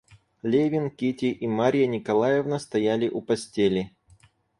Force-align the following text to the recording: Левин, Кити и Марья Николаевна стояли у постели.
Левин, 0.41 0.89
Кити 0.89 1.25
и 1.27 1.45
Марья 1.45 1.85
Николаевна 1.85 2.57
стояли 2.57 3.07
у 3.07 3.21
постели. 3.21 3.93